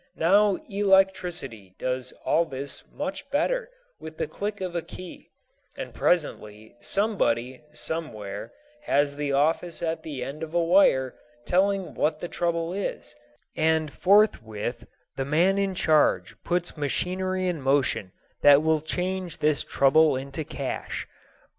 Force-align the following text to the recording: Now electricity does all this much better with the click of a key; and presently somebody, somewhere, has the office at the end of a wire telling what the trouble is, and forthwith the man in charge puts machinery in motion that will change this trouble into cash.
Now 0.15 0.57
electricity 0.67 1.75
does 1.77 2.11
all 2.25 2.43
this 2.43 2.83
much 2.91 3.29
better 3.29 3.69
with 3.99 4.17
the 4.17 4.25
click 4.27 4.59
of 4.59 4.75
a 4.75 4.81
key; 4.81 5.29
and 5.77 5.93
presently 5.93 6.73
somebody, 6.79 7.61
somewhere, 7.71 8.51
has 8.81 9.15
the 9.15 9.31
office 9.31 9.83
at 9.83 10.01
the 10.01 10.23
end 10.23 10.41
of 10.41 10.55
a 10.55 10.63
wire 10.63 11.13
telling 11.45 11.93
what 11.93 12.19
the 12.19 12.27
trouble 12.27 12.73
is, 12.73 13.13
and 13.55 13.93
forthwith 13.93 14.87
the 15.17 15.23
man 15.25 15.59
in 15.59 15.75
charge 15.75 16.35
puts 16.43 16.75
machinery 16.75 17.47
in 17.47 17.61
motion 17.61 18.11
that 18.41 18.63
will 18.63 18.81
change 18.81 19.37
this 19.37 19.61
trouble 19.63 20.15
into 20.15 20.43
cash. 20.43 21.07